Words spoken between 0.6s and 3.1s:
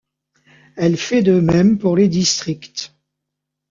Elle fait de même pour les districts.